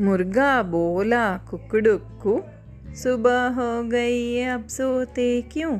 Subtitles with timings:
[0.00, 2.42] मुर्गा बोला, कुकड़ुक्कू,
[2.94, 5.78] सुबह हो गई अब सोते क्यों?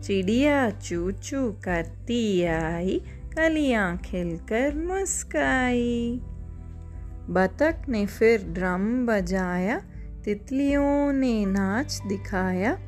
[0.00, 3.02] चिड़िया चू चू करती आई
[3.36, 6.20] कलियाँ खिलकर मुस्काई।
[7.30, 9.80] बतख ने फिर ड्रम बजाया,
[10.24, 12.78] तितलियों ने नाच दिखाया।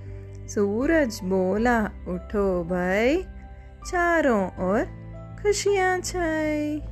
[0.49, 3.23] सूरज बोला, उठो भाई,
[3.87, 4.85] चारों ओर
[5.43, 6.83] खुशियाँ छाई।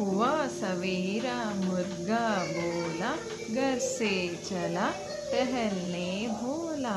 [0.00, 3.10] हुआ सवेरा मुर्गा बोला,
[3.54, 4.10] घर से
[4.44, 4.90] चला,
[5.30, 6.96] टहलने भोला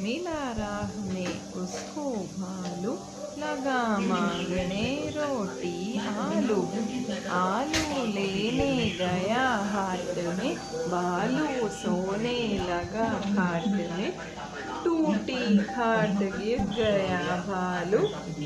[0.00, 2.04] मिला राह में उसको
[2.38, 2.92] भालू,
[3.38, 6.60] लगा मांगने रोटी आलू।
[7.30, 10.56] आलू लेने गया हाट में
[10.88, 12.36] बालू सोने
[12.68, 14.12] लगा खाट में।
[15.44, 17.98] खाट गिर गया भालू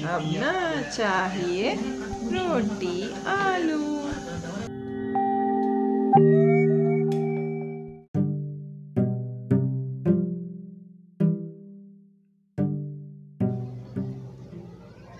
[0.08, 0.54] अब ना
[0.90, 1.74] चाहिए
[2.32, 2.96] रोटी,
[3.26, 3.86] आलू।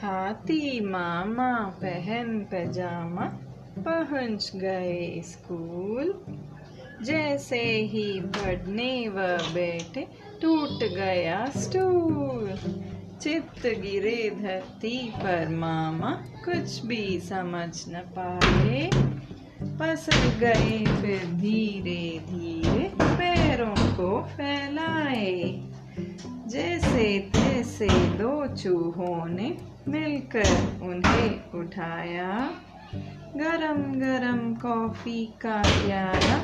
[0.03, 3.25] हाथी मामा पहन पजामा
[3.79, 6.15] पहुँच गए स्कूल।
[7.03, 12.51] जैसे ही पढ़ने व बैठे टूट गया स्टूल।
[13.23, 16.11] चित्त गिरे धरती पर मामा
[16.45, 18.91] कुछ भी समझ न पाए।
[19.63, 25.63] पसर गए फिर धीरे धीरे पैरों को फैलाए।
[26.47, 29.57] जैसे तैसे दो चूहों ने
[29.89, 32.51] मिलकर उन्हें उठाया।
[33.37, 36.41] गरम गरम कॉफ़ी का प्याला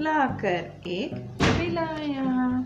[0.00, 2.64] लाकर एक पिलाया।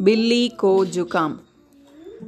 [0.00, 1.38] बिल्ली को जुकाम।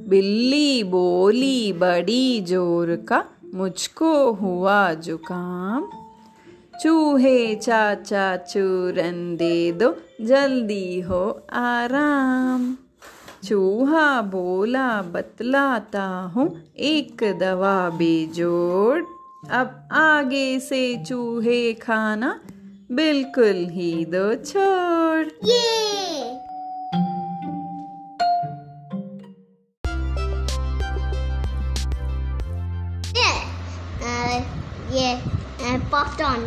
[0.08, 3.24] बिल्ली बोली, बड़ी ज़ोर का
[3.54, 5.88] मुझको हुआ जुकाम।
[6.82, 12.76] चूहे चाचा चूरन दे दो, जल्दी हो आराम।
[13.44, 19.02] चूहा बोला, बतलाता हूँ, एक दवा बेजोड़।
[19.50, 22.40] अब आगे से चूहे खाना
[22.92, 25.81] बिल्कुल ही दो छोड़। Yeah.
[36.22, 36.46] On.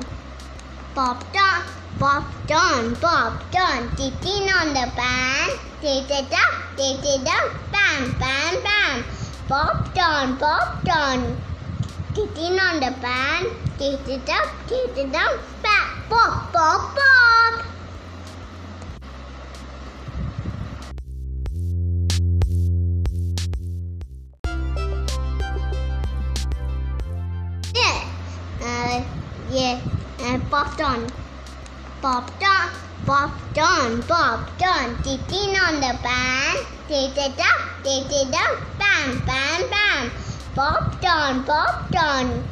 [0.93, 1.63] Popped on.
[1.99, 2.95] Popped on.
[2.95, 3.89] Popped on.
[3.97, 5.49] Titting on the pan.
[5.81, 6.53] Tit it up.
[6.77, 7.51] Tit it up.
[7.71, 8.11] Bam.
[8.19, 8.63] Bam.
[8.63, 9.03] Bam.
[9.49, 10.37] Popped on.
[10.37, 11.37] Popped on.
[12.13, 13.47] Titting on the pan.
[13.77, 14.47] Tit it up.
[14.67, 15.39] Tit it up.
[15.61, 15.87] Bam.
[16.09, 16.53] Pop.
[16.53, 16.95] Pop.
[16.95, 17.74] Pop.
[30.35, 31.07] Uh, popped on.
[32.01, 32.69] Popped on.
[33.06, 34.03] Popped on.
[34.03, 35.01] Popped on.
[35.01, 36.56] Titting on the pan.
[36.90, 37.62] Tit it up.
[37.84, 38.59] Tit it up.
[38.78, 39.19] Bam.
[39.25, 39.69] Bam.
[39.69, 40.12] Bam.
[40.53, 41.44] Popped on.
[41.46, 42.44] Popped on.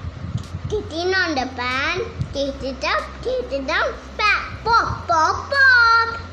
[0.70, 2.00] Titting on the pan.
[2.32, 3.04] Tit it up.
[3.22, 3.94] Tit it up.
[4.18, 4.42] Bam.
[4.64, 5.06] Pop.
[5.08, 5.52] Pop.
[5.52, 6.33] Pop.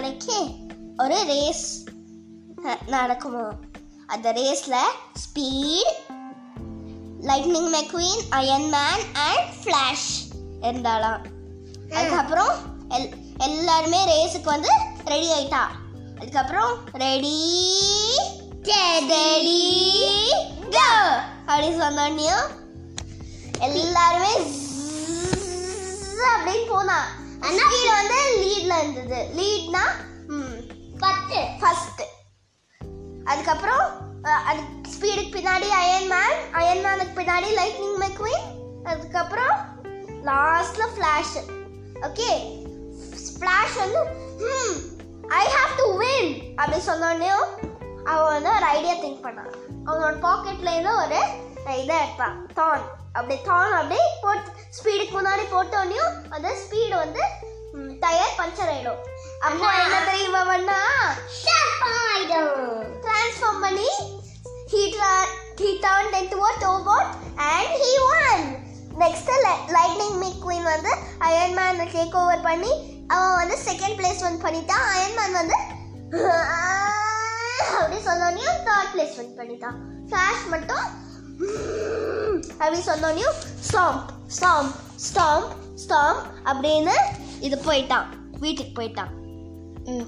[0.00, 0.36] நாளைக்கு
[0.98, 1.84] ஒரு race
[2.92, 3.42] நடக்குமா?
[4.06, 5.98] அந்த ரேஸில் speed
[7.28, 10.06] Lightning McQueen Iron Man and Flash
[10.60, 11.20] இருந்தாலாம்.
[11.94, 12.54] அதுக்கப்புறம்
[12.88, 13.12] எல்
[13.48, 14.72] எல்லாருமே ரேஸுக்கு வந்து
[15.04, 15.62] ready ஆயிட்டா.
[16.20, 16.74] அதுக்கப்புறம்
[17.04, 17.36] ரெடி
[19.12, 19.62] ரெடி
[20.76, 20.88] கோ
[21.46, 22.48] அப்படின்னு சொன்னோடனையும்
[23.68, 24.34] எல்லாருமே
[26.34, 27.00] அப்படின்னு போனா.
[27.48, 29.20] ஸ்பீட் வந்து லீட்ல இருந்தது.
[29.38, 29.84] லீட்னா
[31.04, 32.02] பத்து ஃபர்ஸ்ட்
[33.24, 33.84] அதுக்கப்புறம்
[34.48, 34.60] அது
[34.94, 38.46] ஸ்பீடுக்கு பின்னாடி அயன் மேன் அயன் மேனுக்கு பின்னாடி லைட்னிங் மெக்வின்
[38.90, 39.54] அதுக்கப்புறம்
[40.28, 41.36] லாஸ்ட்ல ஃப்ளாஷ்
[42.08, 42.30] ஓகே
[43.36, 44.00] ஃப்ளாஷ் வந்து
[45.40, 47.30] ஐ ஹாவ் டு வின் அப்படி சொன்னோடனே
[48.10, 49.52] அவன் வந்து ஒரு ஐடியா திங்க் பண்ணான்.
[49.86, 51.20] அவனோட பாக்கெட்ல இருந்து ஒரு
[51.82, 52.38] இதை எடுத்தான்.
[52.58, 52.84] தான்
[53.14, 57.22] அப்படி தான் அப்படியே போட்டு ஸ்பீடுக்கு முன்னாடி போட்டோடனையும் அந்த ஸ்பீடு வந்து
[58.02, 59.00] டயர் பஞ்சர் ஆயிடும்.
[59.46, 60.78] அப்போ என்ன தெரியுமா பண்ணா
[63.06, 63.88] ட்ரான்ஸ்ஃபார்ம் பண்ணி
[64.72, 67.06] he tra- he turned into a robot
[67.48, 68.40] and he won.
[69.00, 69.30] Next
[69.74, 72.72] Lightning McQueen வந்து அயன் மேன் டேக் ஓவர் பண்ணி
[73.06, 74.84] அவன் வந்து செகண்ட் பிளேஸ் வின் பண்ணிட்டான்.
[74.94, 75.56] அயன் மேன் வந்து
[77.78, 79.76] அப்படி சொன்னோனையும் தேர்ட் பிளேஸ் வின் பண்ணிட்டான்.
[80.08, 80.84] ஃப்ளாஷ் மட்டும்
[81.40, 83.38] அப்படின்னு சொன்னோடனையும்
[83.70, 84.06] ஸ்டாம்ப்
[84.40, 85.50] ஸ்டாம்ப் ஸ்டாம்ப்
[85.88, 86.94] ஸ்டாம்ப் அப்படின்னு
[87.40, 88.04] இது போயிட்டான்.
[88.40, 89.12] வீட்டுக்கு போயிட்டான்.
[89.86, 90.06] ம்.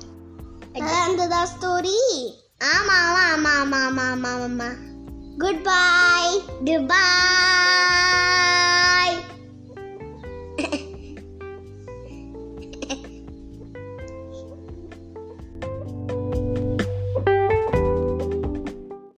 [0.75, 1.97] அந்ததான் ஸ்டோரி
[2.75, 4.77] ஆமா ஆமா ஆமாம் ஆமாம் ஆமாம் ஆமாம்
[5.39, 7.62] குட் பாய் குட் பாய்